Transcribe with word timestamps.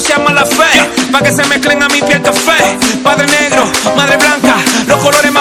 no 0.00 0.06
sea 0.06 0.18
mala 0.18 0.46
fe. 0.46 1.10
Pa' 1.12 1.22
que 1.22 1.32
se 1.32 1.44
mezclen 1.44 1.82
a 1.82 1.88
mi 1.88 2.00
piel 2.00 2.22
café. 2.22 2.78
Padre 3.02 3.26
negro, 3.26 3.64
madre 3.96 4.16
blanca, 4.16 4.56
los 4.86 4.98
colores 4.98 5.32
más 5.32 5.39